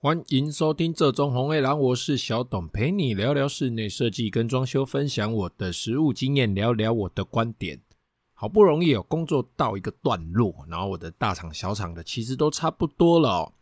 [0.00, 7.80] 欢迎收听这中红卫狼，我是小董，陪你聊聊室内设计跟装修，分享我的实务经验，聊聊我的观点。
[8.32, 13.52] 好不容易有工作到一个段落，然后我的大厂小厂的其实都差不多了哦。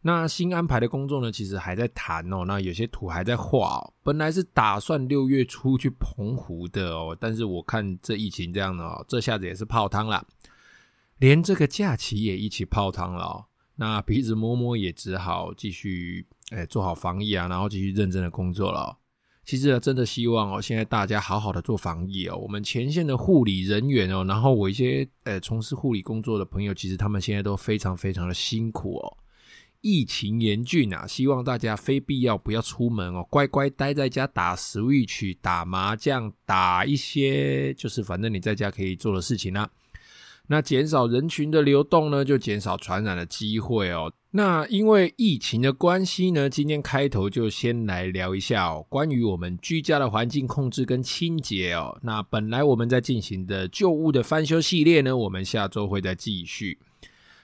[0.00, 2.46] 那新安排的工作呢，其实还在谈哦。
[2.46, 3.92] 那有些图还在画哦。
[4.02, 10.26] 本来是打算六月初去澎湖的哦，但是我看这疫情这样的哦，这下子也是泡汤了，
[11.18, 13.44] 连这个假期也一起泡汤了哦。
[13.76, 18.96] 那鼻子摸摸也只好继续，诶，做好防疫啊，然后继续认真的工作了。
[19.44, 22.36] 其实啊，真的希望哦，现在大家好好的做防疫哦。
[22.36, 29.18] 我们前线的护理人员哦，然后我一些呃从事护理工作的朋友，其实他们现在都非常非常的辛苦哦。
[29.82, 39.70] 疫情严峻啊，希望大家非必要不要出门哦，乖乖待在家打 Switch、打麻将、打一些就是反正你在家可以做的事情啦。
[40.46, 44.12] 那减少人群的流动呢，就减少传染的机会哦。
[44.32, 51.96] 那因为疫情的关系呢，今天开头就先来聊一下哦，关于我们居家的环境控制跟清洁哦。
[52.02, 56.78] 那本来我们在进行的旧物的翻修系列呢，我们下周会再继续。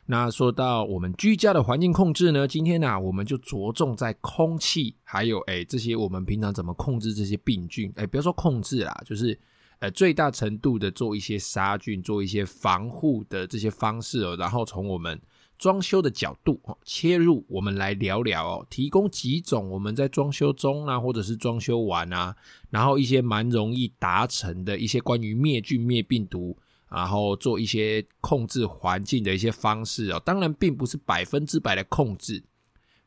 [0.07, 7.91] 那说到我们居家的环境控制呢，今天呢，我们就着重在空气，还有诶这些我们平常怎么控制这些病菌？
[7.95, 9.39] 诶，不要说控制啦，就是。
[9.81, 15.19] 呃，最大程度的做一些杀菌，做一些防护的这些方式哦，然后从我们
[15.59, 22.37] 装修的角度切入，我们来聊聊哦，提供几种我们在装修中啊，或者是装修完啊，
[22.69, 26.55] 然后一些蛮容易达成的一些关于灭菌灭病毒，
[26.91, 32.43] 然后做一些控制环境的一些方式哦，当然并不是百分之百的控制。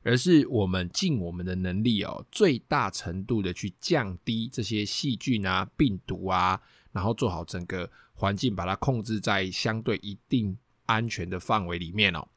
[0.03, 6.59] 而是我们尽我们的能力哦，最大程度的去降低这些细菌啊、病毒啊，
[6.91, 12.27] 然后做好整个环境，把它控制在相对一定安全的范围里面哦。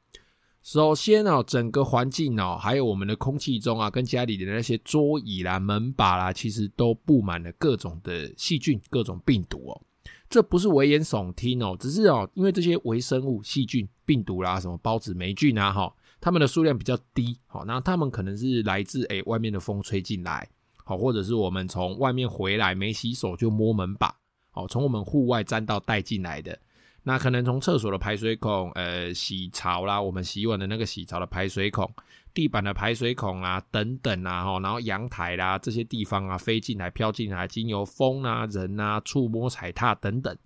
[0.63, 9.83] 首先哦，整个环境哦，还有我们的空气中啊，跟家里的那些桌椅啦、门把啦，其实都布满了各种的细菌、各种病毒哦。
[10.29, 15.95] 这不是危言耸听哦，只是哦，因为这些微生物、细菌、病毒啦，什么孢子、霉菌啊，哈。
[16.21, 20.49] 它们的数量比较低，好，那它们可能是来自诶、外面的风吹进来，
[20.85, 24.15] 好，或者是我们从外面回来没洗手就摸门把，
[24.51, 26.59] 好，从我们户外沾到带进来的，
[27.03, 31.89] 那可能从厕所的排水孔，呃，洗槽啦，我们洗碗的那个洗槽的排水孔，
[32.35, 40.37] 地板的排水孔啊，等等啊，哈，然后阳台啦这些地方啊，飞进来、飘进来，经由风啊、人啊触摸、踩踏等等，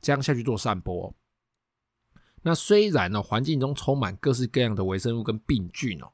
[0.00, 1.12] 这样下去做散播。
[2.46, 6.06] 那虽然呢，环境中充满各式各样的微生物跟病菌哦，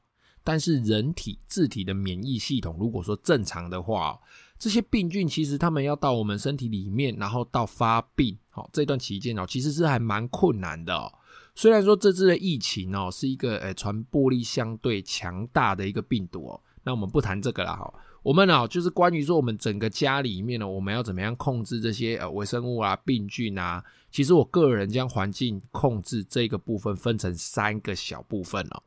[0.43, 4.19] 但是人体自体的免疫系统如果说正常的话，
[4.57, 11.13] 这些病菌其实他们要到我们身体里面，然后到发病，好，这段期间哦，其实是还蛮困难的哦。
[11.53, 17.93] 虽然说这次的疫情哦是一个诶传播力相对强大的一个病毒哦，那我们不谈这个了哈。
[18.23, 23.83] 我们呢，就是关于说我们整个家里面呢，我们要怎么样控制这些呃微生物啊、病菌啊？
[24.13, 28.83] 其实我个人将环境控制这个部分分成三个小部分哦。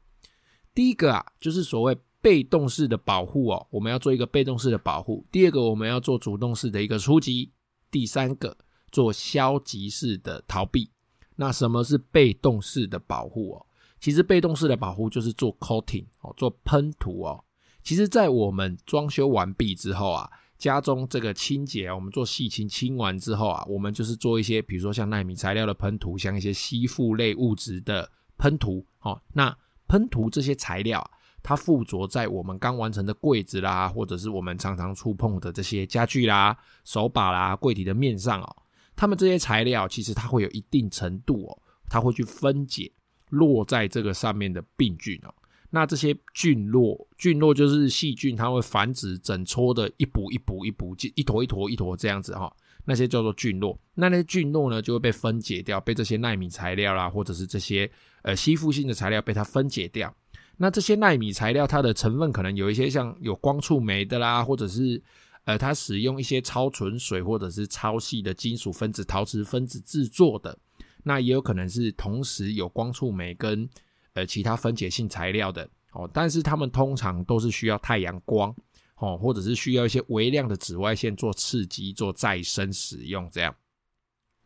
[0.73, 5.27] 第一个啊，就是所谓被动式的保护哦，我们要做一个被动式的保护。
[5.33, 7.51] 第二个，我们要做主动式的一个出击。
[7.91, 8.57] 第三个，
[8.93, 10.89] 做消极式的逃避。
[11.35, 13.67] 那什么是被动式的保护哦？
[13.99, 17.43] 其实被动式的保护就是做 coating 哦，做喷涂哦。
[17.83, 28.85] 其实，在我们装修完毕之后啊，家中这个清洁，我们做细清清完之后啊，我们就是做一些，比如说像纳米材料的喷涂，像一些吸附类物质的喷涂。
[29.01, 29.57] 哦，那
[29.87, 31.09] 喷涂这些材料，
[31.43, 38.57] 它附着在我们刚完成的柜子啦，或者是我们常常触碰的这些家具啦、手把啦、柜体的面上哦，
[38.97, 41.59] 它们这些材料其实它会有一定程度哦，
[41.89, 42.91] 它会去分解
[43.29, 45.33] 落在这个上面的病菌哦。
[45.77, 52.51] 那这些菌落，菌落就是细菌，它会繁殖，整撮的一补一补一补，一坨一坨一坨这样子哈。
[52.87, 57.91] 那些叫做菌落，那那些菌落呢，就会被分解掉，被这些奈米材料啦，或者是这些
[58.23, 60.11] 呃吸附性的材料被它分解掉。
[60.57, 65.03] 那这些奈米材料，它的成分可能有一些像有光触媒的啦，或者是
[65.45, 70.59] 呃它使用一些超纯水或者是超细的金属分子、陶瓷分子制作的。
[71.03, 73.69] 那也有可能是同时有光触媒跟
[74.17, 78.55] 呃，其他分解性材料的哦，但是它们通常都是需要太阳光
[78.97, 83.55] 哦，或者是需要一些微量的紫外线做刺激、做再生使用这样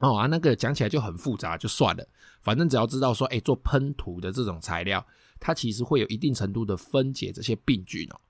[0.00, 2.04] 哦啊，那个讲起来就很复杂，就算了，
[2.42, 5.06] 反正只要知道说，哎，做喷涂的这种材料，
[5.38, 8.20] 它其实会有一定程度的分解这些病菌哦。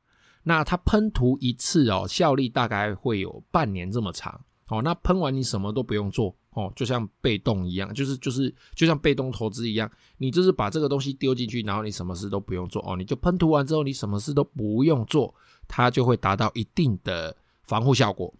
[0.42, 4.38] 那它喷涂一次哦，效力大概会有半年这么长
[4.70, 15.34] 哦，那喷完你什么都不用做哦，就像被动一样，就是就是就像被动投资一样，你就是把这个东西丢进去，然后你什么事都不用做哦，你就喷涂完之后，你什么事都不用做，
[15.66, 18.32] 它就会达到一定的防护效果。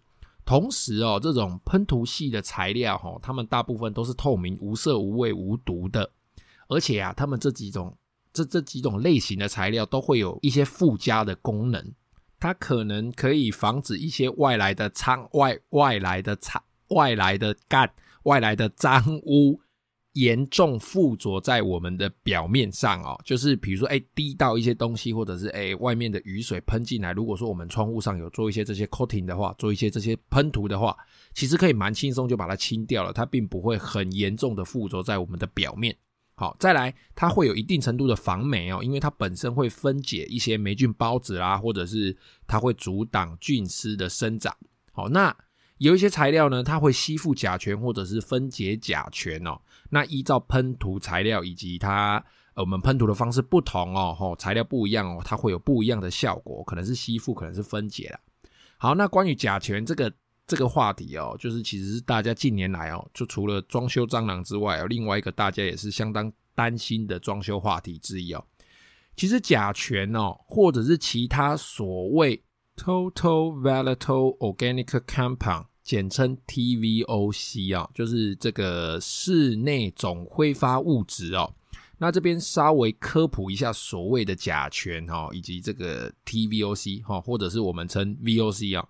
[0.43, 6.09] 同时哦，这种喷涂系的材料哈，它们大部分都是透明、无色、无味、无毒的，
[6.67, 7.95] 而且啊，它们这几种
[8.33, 11.93] 这这几种类型的材料都会有一些附加的功能，
[12.41, 17.89] 它可能可以防止一些外来的苍外外来的苍外来的干
[18.23, 19.61] 外来的脏污。
[20.15, 27.13] 严重附着在我们的表面上哦，就是比如说，哎，滴到一些东西，或者是哎，外面的雨水喷进来。
[27.13, 30.97] 如果说我们窗户上有做一些这些 coating 的话，做一些这些喷涂的话，
[31.33, 35.95] 其实可以蛮轻松就把它清掉了，它并不会很严重的附着在我们的表面。
[36.35, 42.17] 好，再来，它会有一定程度的防霉哦，因为它本身会分解一些霉菌孢子啦，或者是
[42.47, 44.55] 它会阻挡菌丝的生长。
[44.91, 45.35] 好，那。
[45.77, 49.59] 有一些材料呢，它会吸附甲醛或者是分解甲醛哦。
[49.89, 52.23] 那依照喷涂材料以及它
[52.53, 58.19] 呃我们喷涂的方式不同哦，吼材料不一样哦，它会有不一样的效果，可能是吸附，可能是分解啦。
[58.77, 60.13] 好，那关于甲醛这个
[60.51, 68.43] 这个话题哦，就是其实是大家近年来哦，就除了装修蟑螂之外，有另外一个大家也是相当担心的装修话题之一哦。
[69.15, 72.43] 其实甲醛哦，或者是其他所谓
[72.75, 75.67] Total Volatile Organic Compound。
[75.83, 81.51] 简称 TVOC 啊，就是这个室内总挥发物质哦。
[81.97, 88.87] 那这边稍微科普一下所谓的甲醛哈，以及这个 TVOC 哈，或者是我们称 VOC 啊。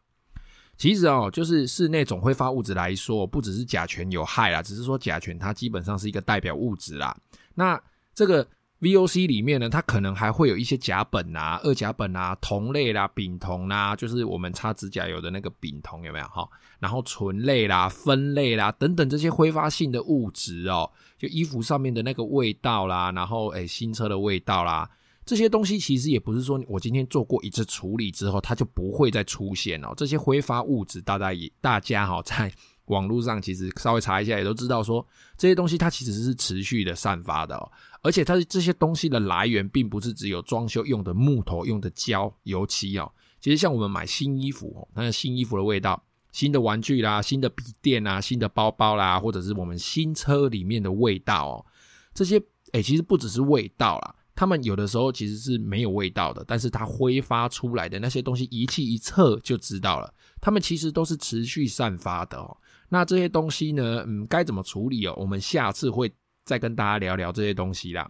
[0.81, 7.15] 其实哦，就是室内总挥发物质来说，不只是甲醛有害啦，只是说甲醛它基本上是一个代表物质啦。
[7.53, 7.79] 那
[8.15, 8.47] 这个。
[8.81, 16.49] VOC 里面呢，它可能还会有一些甲苯啊、二甲苯啊、酮类啦、丙酮啦，就是我们擦指甲油的那个丙酮，有没有哈？
[16.79, 24.89] 然后醇类啦、酚类啦等等这些挥发性的物质哦，就衣服上面的那个味道啦，然后诶新车的味道啦，
[25.25, 29.93] 这些东西其实也不是说我今天做过一次处理之后，它就不会再出现哦。
[29.95, 32.51] 这些挥发物质，大家也大家哈在。
[32.85, 35.05] 网络上其实稍微查一下，也都知道说
[35.37, 37.71] 这些东西它其实是持续的散发的哦，
[38.01, 43.09] 而且它这些东西的来源并不是只有装修用的木头、用的胶、油漆哦。
[43.39, 46.03] 其实像我们买新衣服哦，那新衣服的味道、
[46.33, 51.65] 新的玩具啦、新的笔电啊、新的包包啦，或者是我们新车里面的味道哦，
[52.13, 52.41] 这些
[52.73, 60.11] 诶其实不只是味道啦，他们有的时候其实是没有味道的，但是它挥发出来的那些东西，仪器一测就知道了，
[60.41, 62.57] 他们其实都是持续散发的哦。
[62.89, 65.13] 那这些东西呢，嗯，该怎么处理哦？
[65.15, 66.11] 我们下次会
[66.43, 68.09] 再跟大家聊聊这些东西啦。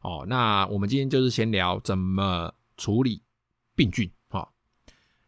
[0.00, 3.20] 哦，那我们今天就是先聊怎么处理
[3.74, 4.10] 病菌。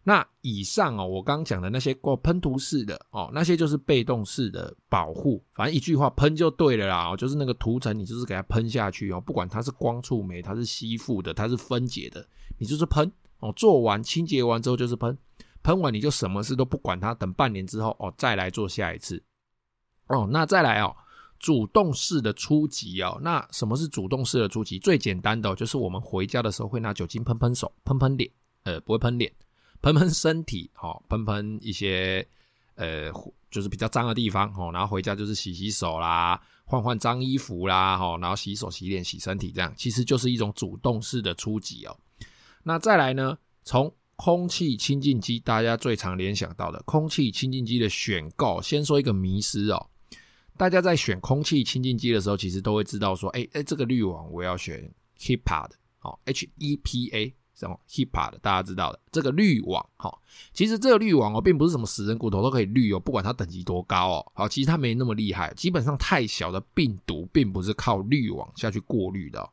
[0.02, 5.44] 那以上哦，我刚讲的那些过喷涂式的哦，那些就是被动式的保护。
[5.55, 7.11] 反正一句话，喷就对了啦。
[7.11, 12.26] 哦就是那个涂层，你就是给它喷下去哦，不管它是光触媒，它是吸附的，它是分解的，
[12.58, 13.52] 你就是喷哦。
[13.55, 15.17] 做完清洁完之后就是喷。
[15.62, 19.23] 喷完你就什么事都不管它，等半年之后哦再来做下一次
[20.06, 20.26] 哦。
[20.32, 20.97] 那再来哦，
[21.38, 23.20] 主动式的初级哦。
[23.20, 24.79] 那什么是主动式的初级？
[24.79, 28.31] 最简单的哦，就是我们回家的时候会拿酒精喷喷手、喷喷脸，
[28.62, 29.31] 呃，不会喷脸，
[29.82, 32.26] 喷喷身体，哦，喷喷一些
[32.74, 33.10] 呃，
[33.50, 34.70] 就是比较脏的地方哦。
[34.72, 41.96] 然后回家就是洗洗手啦，换换脏衣服啦，哦，然后洗手、洗脸、洗身体，这样其实就是一种主动式的初级哦。
[42.62, 49.88] 那再来呢，从空气清净机，大家最常联想到的空气清净机的选购，先说一个迷失哦。
[50.58, 60.21] 大家在选空气清净机的时候，其实都会知道说，哎哎，这个滤网我要选 HEPA 的，好，H E P A，什么 HEPA 的，大家知道的这个滤网，好，
[60.52, 69.50] 其实这个滤网哦，并不是什么死人骨头都可以滤哦，不管它等级多高哦，好，其实它没那么厉害，基本上太小的病毒，并不是靠滤网下去过滤的，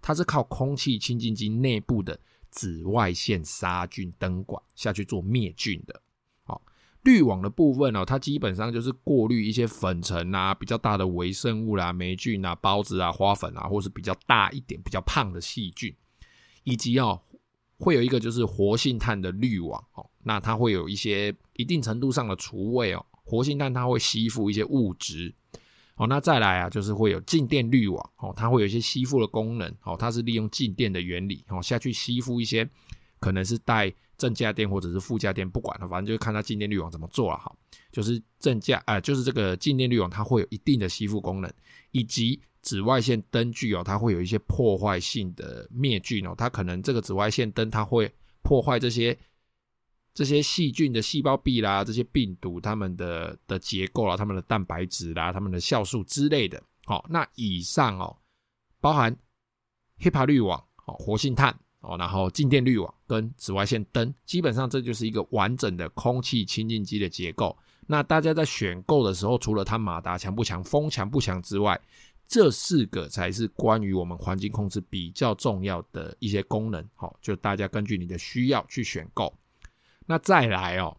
[0.00, 2.20] 它是靠空气清净机内部的。
[2.48, 6.00] 紫外线杀菌灯管下去做灭菌的，
[6.44, 6.62] 好，
[7.02, 15.94] 滤网的部分哦，它基本上就是过滤一些粉尘啊、比较大的微生物啦、霉菌啊、孢子啊、花粉啊，或是比较大一点、比较胖的细菌，
[16.64, 17.20] 以及哦，
[17.78, 25.34] 会有一个就是活性炭的滤网哦，那它会有一些一定程度上的除味哦，活性炭它会吸附一些物质。
[25.96, 32.68] 哦，那再来啊，就是会有静电滤网哦，它会有一些吸附的功能哦，它是利用静电的原理哦下去吸附一些
[33.18, 37.50] 可能是带正价电或者是负价电，不管了，反正就看它静电滤网怎么做了哈。
[37.90, 41.50] 就是正价啊、呃，就是这个静电滤网它会有一定的吸附功能，
[41.92, 49.16] 以及紫外线灯具哦，它会有一些破坏性的灭菌哦，它可能这个紫外线灯它会破坏这些
[50.12, 56.60] 这些细菌的细胞壁啦，这些病毒它们的的结构啦，它们的蛋白质啦，它们的酵素之类的。
[56.84, 58.16] 好，那以上哦，
[58.80, 59.16] 包含
[60.00, 67.56] HEPA 滤网、哦活性炭哦，然后静电滤网跟紫外线灯，基本上这就是一个完整的空气清净机的结构。
[67.88, 71.80] 那大家在选购的时候，除了它马达强不强、风强不强之外，
[72.28, 76.84] 这四个才是关于我们环境控制比较重要的一些功能。
[76.94, 79.32] 好，就大家根据你的需要去选购。
[80.06, 80.96] 那再来哦，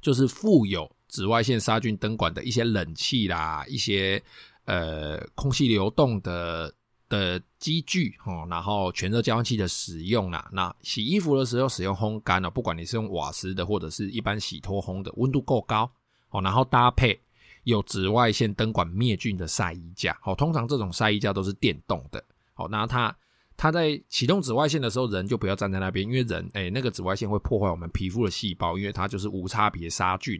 [0.00, 4.22] 就是附有紫外线杀菌灯管的一些冷气啦，一些
[4.64, 6.72] 呃空气流动的
[7.08, 15.90] 的机具哦，然后全热交换器的使用啦，那洗衣服的时候使用烘干哦，不管你是用瓦斯的或者是一般洗脱烘的，温度够高
[16.30, 17.20] 哦，然后搭配
[17.66, 22.24] 有紫外线灯管灭菌的晒衣架哦，通常这种晒衣架都是电动的
[22.56, 23.14] 哦，那它。
[23.58, 30.38] 它在启动紫外线的时候，人就不要站在那边，因为人哎、那个紫外线会破坏我们皮肤的细胞，因为它就是无差别杀菌。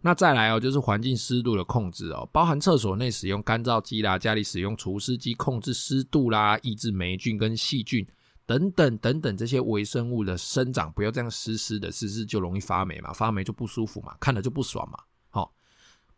[0.00, 8.02] 那再来哦，就是环境湿度的控制哦，包含厕所内使用干燥机啦，家里使用除湿机控制湿度啦，抑制霉菌跟细菌
[8.46, 14.98] 等等等等这些微生物的生长，不要这样湿湿的，湿湿就容易发霉嘛，发霉就不舒服嘛，看了就不爽嘛。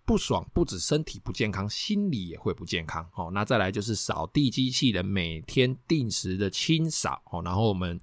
[0.07, 3.09] 不爽，不止身体不健康，心理也会不健康。
[3.15, 7.23] 哦，那再来就是扫地机器人每天定时的清扫。
[7.31, 7.99] 哦，然后我们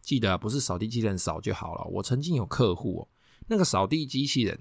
[0.00, 1.84] 记得不是扫地机器人扫就好了。
[1.84, 3.08] 我曾经有客户哦，
[3.46, 4.58] 那个扫地机器人，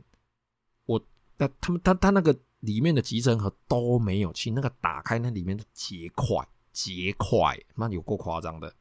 [0.86, 1.02] 我
[1.38, 6.38] 那他们他他那个里面的集成盒都没有清，那个打开那里面的结块
[6.72, 8.74] 结块，那有够夸张的。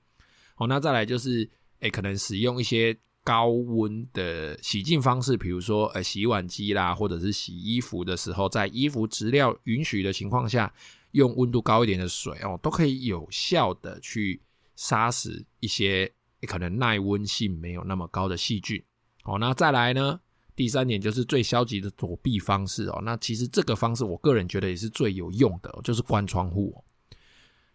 [0.56, 1.48] 哦，那再来就是，
[1.80, 2.96] 诶，可能使用一些。
[3.26, 10.72] 高温的洗净方式，比如说呃洗碗机啦，或者是洗衣服的时候，在衣服质料允许的情况下，
[11.10, 14.40] 用温度高一点的水哦，都可以有效的去
[14.76, 16.08] 杀死一些
[16.42, 18.80] 可能耐温性没有那么高的细菌。
[19.24, 20.20] 哦，那再来呢，
[20.54, 23.00] 第三点就是最消极的躲避方式哦。
[23.02, 26.84] 那其实这个方式，我个人觉得也是最有用的，就是关窗户，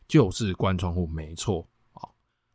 [0.07, 1.67] 就是关窗户，没错。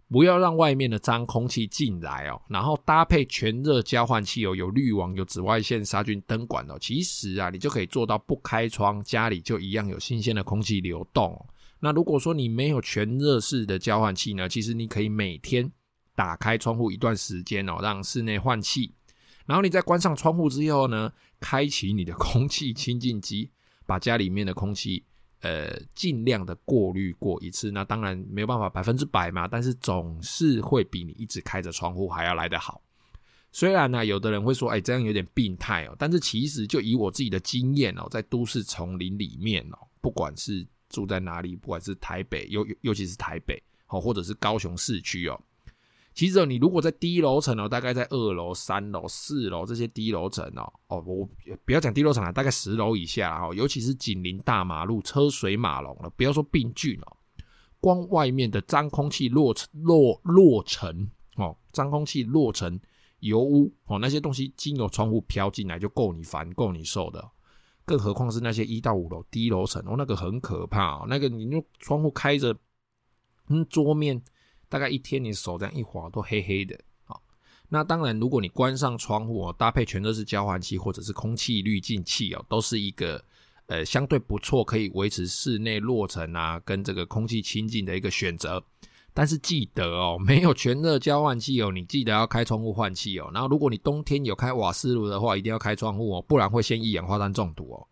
[0.08, 11.44] 不要让外面的脏空气进来哦，然后搭配全热交换器哦，有滤网、有紫外线杀菌灯管哦，其实啊，你就可以做到不开窗，家里就一样有新鲜的空气流动。
[11.80, 15.70] 那如果说你没有全热式的交换器呢，其实你可以每天
[16.14, 18.92] 打开窗户一段时间哦，让室内换气，
[19.44, 23.50] 然后你再关上窗户之后呢，开启你的空气清净机，
[23.84, 25.04] 把家里面的空气。
[25.46, 32.82] 呃，尽量的过滤过一次，那当然没有办法百分之百嘛，但是总是会比你一直开着窗户还要来得好。
[33.52, 45.40] 虽然呢，有的人会说，哎，这样有点病态哦，但是其实就以我自己的经验哦，在都市丛林里面哦，不管是住在哪里，不管是台北，尤尤其是台北，好，或者是高雄市区哦。
[46.16, 51.28] 其实你如果在低楼层哦，大概在二楼、三楼、四楼这些低楼层哦，哦，我
[51.66, 57.16] 不要讲低楼层了，大概十楼以下哈，尤其是紧邻大马路、车水马龙了，不要说病菌哦，
[57.80, 61.06] 光外面的脏空气落落落尘
[61.37, 62.80] 哦，脏空气落尘、
[63.20, 67.23] 油污哦，那些东西经由窗户飘进来就够你烦、够你受的，
[67.85, 72.56] 更何况是那些一到五楼低楼层哦，那个很可怕哦，那个你用窗户开着，
[73.50, 74.23] 嗯，桌面。
[74.68, 76.78] 大概一天，你手这样一滑都黑黑的。
[77.06, 77.16] 啊，
[77.68, 83.23] 那当然，如果你关上窗户哦，搭配全热式交换器或者是空气滤净器哦，都是一个
[83.66, 88.62] 呃相对不错，可以维持室内落尘啊跟这个空气清净的一个选择。
[89.14, 93.30] 但是记得哦， 没有全热交换器哦，你记得要开窗户换气哦。
[93.32, 97.87] 然后，如果你冬天有开瓦斯炉的话，一定要开窗户哦，不然会先一氧化碳中毒哦。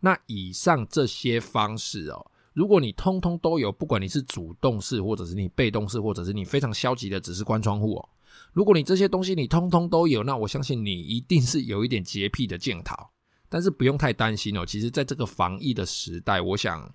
[0.00, 2.30] 那以上这些方式哦。
[2.58, 8.08] 如果你通通都有，不管你是主动式，或者是你被动式，或者是你非常消极的，只是关窗户哦。
[8.52, 13.08] 如果你这些东西你通通都有，那我相信你一定是有一点洁癖的健逃。
[13.48, 14.66] 但是不用太担心哦。
[14.66, 16.92] 其实，在这个防疫的时代，我想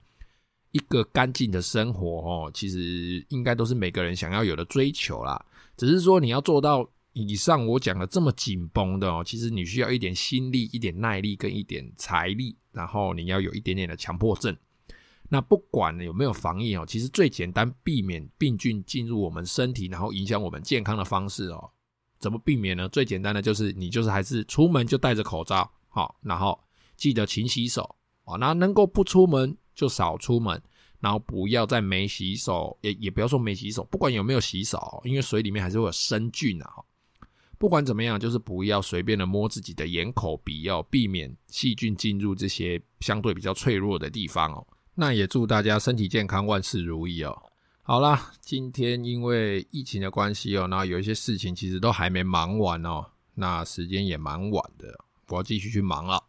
[0.74, 5.46] 一个干净的生活哦，其实应该都是每个人想要有的追求啦。
[5.78, 14.54] 只是说你要做到以上我讲的这么紧绷的哦，其实你需要一点心力、一点耐力跟一点财力，然后你要有一点点的强迫症。
[15.34, 21.72] 那不管有没有防疫哦，其实最简单避免病菌进入我们身体，然后影响我们健康的方式哦，
[22.20, 22.88] 怎么避免呢？
[22.90, 26.64] 最简单的就是你就是还是出门就戴着口罩，好，然后
[26.96, 28.38] 记得勤洗手哦。
[28.38, 30.62] 那能够不出门就少出门，
[31.00, 36.70] 然后不要再没洗手，也也不要说没洗手，不管有没有洗手，因为水里面还是会有生菌啊。
[37.58, 44.68] 不管怎么样，就是不要随便的摸自己的眼、口、鼻，要避免细菌进入这些相对比较脆弱的地方哦。
[44.96, 47.44] 那也祝大家身体健康，万事如意哦。
[47.82, 54.98] 好啦，今天因为疫情的关系哦，那有一些事情其实都还没忙完哦，那时间也蛮晚的，
[55.28, 56.24] 我要继续去忙了。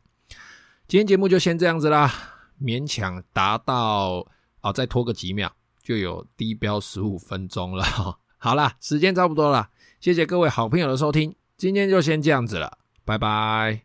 [0.88, 2.12] 今天节目就先这样子啦，
[2.60, 4.26] 勉强达到
[4.62, 7.84] 哦，再拖个几秒就有低标十五分钟了。
[8.38, 13.82] 好啦，时间差不多了，谢谢各位好朋友的收听，今天就先这样子了，拜拜。